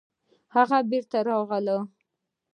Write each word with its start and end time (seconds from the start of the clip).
هغه 0.55 0.77
بېرته 0.89 1.17
راغله 1.27 1.77